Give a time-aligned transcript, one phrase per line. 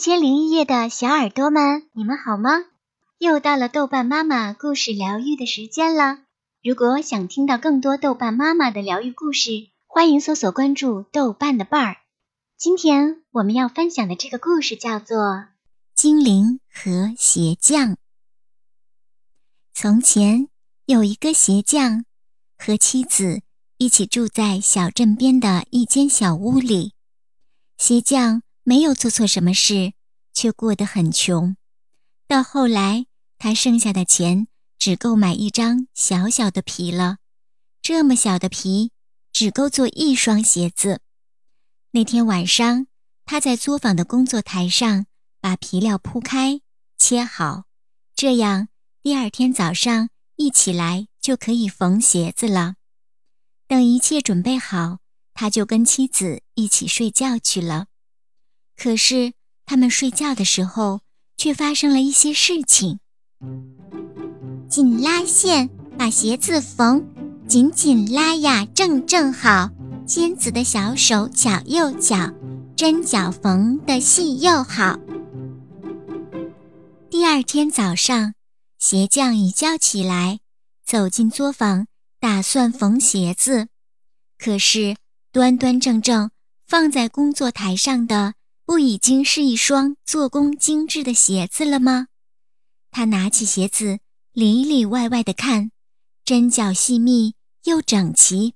[0.00, 2.64] 千零一夜的小耳朵们，你们好吗？
[3.18, 6.20] 又到了豆瓣妈妈故事疗愈的时间了。
[6.62, 9.50] 如果想听到更多豆瓣妈妈的疗愈故事，
[9.86, 11.96] 欢迎搜索关注豆瓣的伴儿。
[12.56, 15.18] 今天我们要分享的这个故事叫做
[15.94, 17.90] 《精灵和鞋匠》。
[19.74, 20.48] 从前
[20.86, 22.06] 有一个鞋匠
[22.56, 23.42] 和妻子
[23.76, 26.94] 一起住在小镇边的一间小屋里。
[27.76, 29.92] 鞋匠没有做错什么事，
[30.32, 31.56] 却过得很穷。
[32.28, 33.06] 到后来，
[33.38, 34.46] 他剩下的钱
[34.78, 37.16] 只够买一张小小的皮了。
[37.82, 38.92] 这么小的皮，
[39.32, 41.00] 只够做一双鞋子。
[41.92, 42.86] 那天晚上，
[43.24, 45.06] 他在作坊的工作台上
[45.40, 46.60] 把皮料铺开、
[46.98, 47.64] 切好，
[48.14, 48.68] 这样
[49.02, 52.74] 第二天早上一起来就可以缝鞋子了。
[53.66, 54.98] 等一切准备好，
[55.32, 57.86] 他就跟妻子一起睡觉去了。
[58.82, 59.34] 可是
[59.66, 61.00] 他们睡觉的时候，
[61.36, 62.98] 却发生了一些事情。
[64.70, 67.06] 紧拉线，把鞋子缝
[67.46, 69.68] 紧紧拉呀，正正好。
[70.06, 72.32] 仙子的小手巧又巧，
[72.74, 74.98] 针脚缝的细又好。
[77.10, 78.32] 第二天早上，
[78.78, 80.40] 鞋匠一觉起来，
[80.86, 81.86] 走进作坊，
[82.18, 83.68] 打算缝鞋子。
[84.38, 84.96] 可是
[85.30, 86.30] 端端正正
[86.66, 88.32] 放在工作台上的。
[88.70, 92.06] 不已经是一双做工精致的鞋子了吗？
[92.92, 93.98] 他拿起鞋子，
[94.30, 95.72] 里里外外的看，
[96.24, 98.54] 针脚细密又整齐，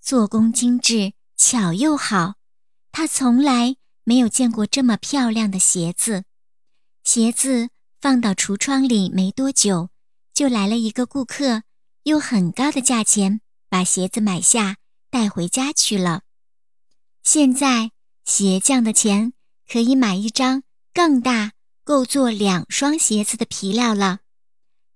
[0.00, 2.36] 做工精致，巧又好。
[2.90, 6.24] 他从来没有见过这么漂亮的鞋子。
[7.04, 7.68] 鞋子
[8.00, 9.90] 放到橱窗里没多久，
[10.32, 11.64] 就来了一个顾客，
[12.04, 14.78] 用很高的价钱把鞋子买下，
[15.10, 16.22] 带回家去了。
[17.22, 17.90] 现在
[18.24, 19.34] 鞋匠的钱。
[19.70, 21.52] 可以买一张更大、
[21.84, 24.18] 够做两双鞋子的皮料了。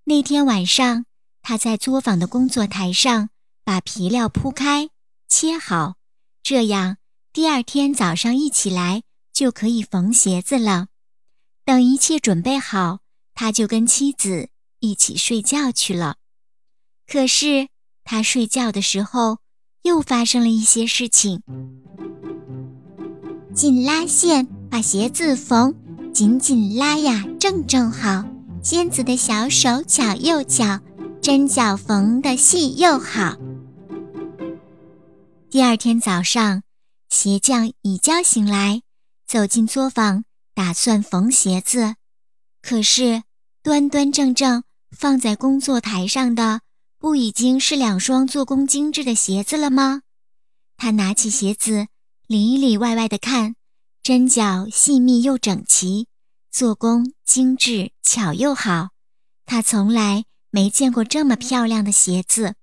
[0.03, 1.07] 那天晚上，
[1.43, 3.31] 他在作坊的工作台上
[3.63, 4.89] 把皮料铺开、
[5.29, 5.95] 切好，
[6.43, 6.97] 这样
[7.33, 10.89] 第二天早上一起来就可以缝鞋子了。
[11.65, 12.99] 等一切准备好，
[13.33, 14.49] 他就跟妻子
[14.81, 16.17] 一起睡觉去了。
[17.07, 17.69] 可是
[18.03, 19.39] 他睡觉的时候，
[19.83, 21.43] 又发生了一些事情。
[23.55, 25.73] 紧拉线，把鞋子缝
[26.13, 28.25] 紧紧拉呀，正正好。
[28.61, 30.81] 仙子的小手巧又巧，
[31.23, 33.37] 针脚缝的细又好。
[35.49, 36.65] 第二天早上，
[37.09, 38.83] 鞋匠一觉醒来，
[39.29, 40.25] 走进作坊，
[40.57, 41.95] 打算缝鞋子。
[42.61, 43.23] 可是
[43.63, 46.63] 端端正正放在工作台上的，
[46.99, 50.01] 不已经是两双做工精致的鞋子了吗？
[50.77, 51.87] 他拿起鞋子。
[52.27, 53.55] 里里外外的看，
[54.05, 56.09] 针脚细密又整齐，
[56.51, 58.91] 做工精致巧又好。
[59.47, 62.55] 他从来没见过这么漂亮的鞋子。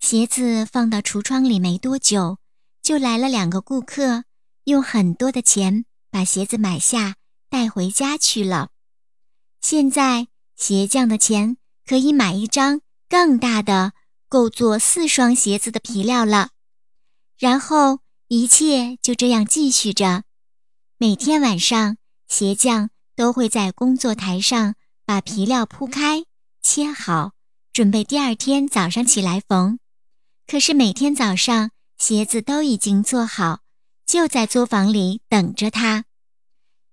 [0.00, 2.38] 鞋子放到橱窗里没多久，
[2.82, 4.24] 就来了两个顾客，
[4.64, 7.14] 用很多的钱把鞋子买下，
[7.48, 8.70] 带回家去了。
[9.60, 13.92] 现在鞋匠的钱可以买一张更大的、
[14.28, 16.48] 够做四双鞋子的皮料了。
[17.38, 18.00] 然后。
[18.28, 20.24] 一切就这样继续着。
[20.98, 26.24] 每天晚上，鞋匠都会在工作台上把皮料铺开、
[26.62, 27.32] 切好，
[27.70, 29.78] 准备第二天早上起来缝。
[30.46, 33.60] 可是每天早上，鞋子都已经做好，
[34.06, 36.06] 就在作坊里等着他。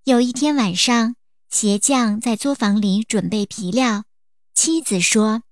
[0.04, 1.16] 有一天晚上，
[1.50, 4.04] 鞋匠在作坊里准备皮料，
[4.54, 5.44] 妻子说：“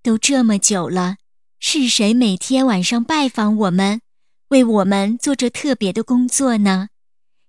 [0.00, 1.16] 都这么久了，
[1.58, 4.00] 是谁每天晚上拜访我们？”
[4.50, 6.90] 为我们做着特别的工作呢。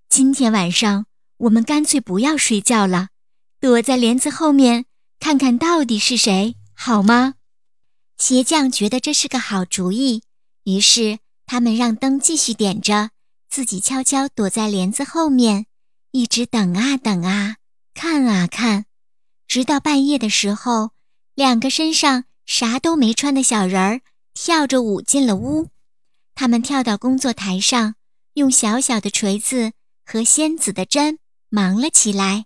[0.10, 1.06] 今天晚上
[1.38, 3.10] 我们干脆不要睡觉了，
[3.60, 4.86] 躲在帘子后面
[5.20, 7.36] 看看到底是谁，好吗？
[8.18, 10.24] 鞋匠觉得这是个好主意，
[10.64, 13.10] 于是他们让灯继续点着，
[13.50, 15.66] 自己悄悄躲在帘子后面，
[16.12, 17.58] 一直等啊等啊，
[17.94, 18.86] 看啊看，
[19.48, 20.92] 直到半夜的时候，
[21.34, 24.02] 两个身上啥都没穿的小人儿
[24.34, 25.68] 跳着舞进了屋。
[26.34, 27.96] 他们跳到工作台上，
[28.36, 29.74] 用小小的锤子
[30.06, 31.18] 和仙子的针
[31.50, 32.46] 忙了起来，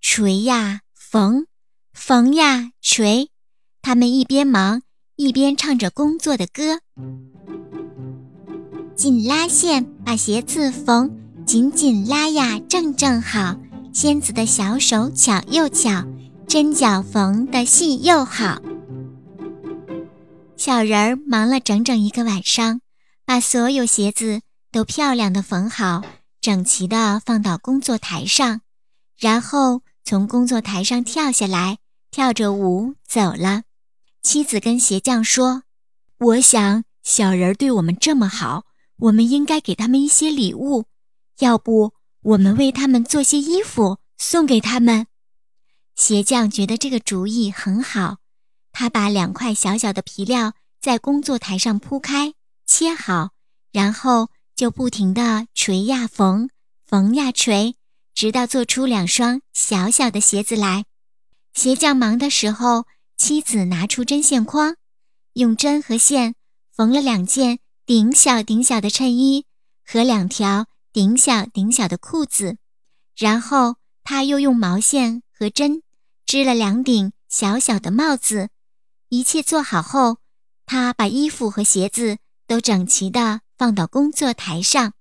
[0.00, 1.46] 锤呀缝，
[1.92, 3.30] 缝呀锤。
[3.80, 4.82] 他们一边忙
[5.16, 6.80] 一边唱着工作的歌：
[8.94, 11.16] 紧拉线，把鞋子缝
[11.46, 13.56] 紧紧拉呀，正正好。
[13.92, 16.04] 仙子的小手巧又巧，
[16.46, 18.60] 针脚缝的细又好。
[20.56, 22.80] 小人儿忙了整整一个晚上。
[23.24, 24.40] 把所有鞋子
[24.72, 26.02] 都漂亮的缝好，
[26.40, 28.60] 整齐的放到工作台上。
[29.16, 31.78] 然后从工作台上跳下来，
[32.10, 33.62] 跳着舞走了。
[34.22, 35.64] 妻子跟鞋匠说
[36.18, 38.64] ：“我想小人对我们这么好，
[38.96, 40.84] 我们应该给他们一些礼物。
[41.38, 45.06] 要不，我们为他们做些衣服送给他们。”
[45.96, 48.18] 鞋匠觉得这个主意很好，
[48.70, 53.30] 他把两块小小的皮料在工作台上铺开，切好，
[53.72, 56.48] 然后就不停地锤呀缝，
[56.84, 57.76] 缝呀锤，
[58.12, 60.84] 直到做出两双小小的鞋子来。
[61.54, 62.84] 鞋匠忙的时候，
[63.16, 64.74] 妻子拿出针线筐，
[65.34, 66.34] 用针和线
[66.74, 69.46] 缝了两件顶小顶小的衬衣
[69.86, 72.58] 和两条顶小顶小的裤子，
[73.16, 75.82] 然后他又用毛线和针。
[76.26, 78.48] 织了两顶小小的帽子，
[79.08, 80.18] 一切做好后，
[80.66, 82.18] 他把衣服和鞋子
[82.48, 84.94] 都整齐地放到工作台上。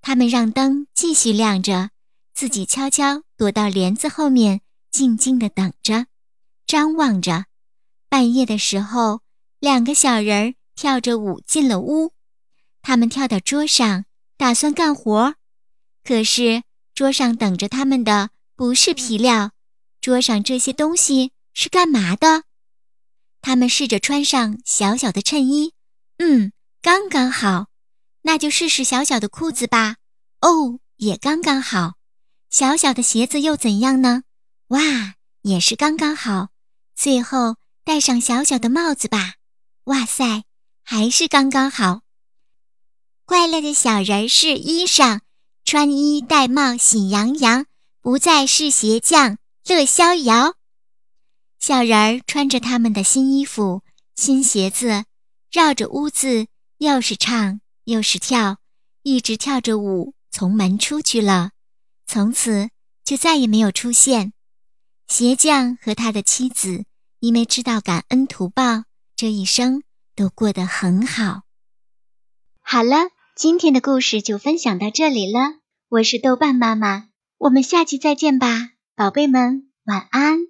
[0.00, 1.90] 他们让灯继续亮着，
[2.34, 6.06] 自己悄悄躲到帘子后面，静静地等着，
[6.66, 7.44] 张望着。
[8.08, 9.20] 半夜的时候，
[9.60, 12.12] 两个小人跳着舞进了屋。
[12.82, 14.06] 他们跳到桌上，
[14.36, 15.34] 打算干活，
[16.02, 16.64] 可是
[16.94, 19.52] 桌上等着他们的不是皮料。
[20.00, 22.42] 桌上这些东西是干嘛的？
[23.40, 25.74] 他们试着穿上小小的衬衣，
[26.18, 26.52] 嗯，
[26.82, 27.66] 刚刚好。
[28.22, 29.96] 那就试试小小的裤子吧，
[30.40, 31.94] 哦，也刚刚好。
[32.50, 34.22] 小小的鞋子又怎样呢？
[34.68, 36.48] 哇，也是刚刚好。
[36.94, 39.34] 最后戴上小小的帽子吧，
[39.84, 40.44] 哇塞，
[40.82, 42.02] 还是刚刚好。
[43.24, 45.20] 快乐的小人是衣裳，
[45.64, 47.66] 穿衣戴帽喜洋洋，
[48.00, 49.38] 不再是鞋匠。
[49.64, 50.54] 乐逍遥，
[51.60, 53.82] 小人儿穿着他们的新衣服、
[54.16, 55.04] 新鞋子，
[55.52, 56.48] 绕着屋子
[56.78, 58.58] 又是唱又是跳，
[59.02, 61.50] 一直跳着舞从门出去了。
[62.06, 62.70] 从此
[63.04, 64.32] 就再也没有出现。
[65.08, 66.84] 鞋匠和他的妻子
[67.20, 68.84] 因为知道感恩图报，
[69.14, 69.82] 这一生
[70.14, 71.42] 都过得很好。
[72.60, 75.40] 好了，今天的故事就分享到这里了。
[75.88, 77.08] 我是豆瓣妈妈，
[77.38, 78.70] 我们下期再见吧。
[78.94, 80.40] 宝贝们，晚安。